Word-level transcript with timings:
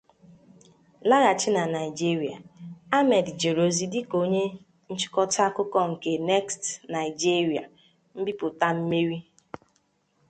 Laghachi 1.09 1.49
na 1.55 1.63
Naijiria, 1.73 2.37
Ahmed 2.97 3.25
jere 3.39 3.61
ozi 3.67 3.85
dịka 3.93 4.15
onye 4.23 4.43
nchịkọta 4.91 5.39
akụkọ 5.49 5.79
nke 5.91 6.11
"Next 6.29 6.61
(Naijiria)", 6.93 7.63
mbipụta 8.19 8.67
mmeri. 8.77 9.19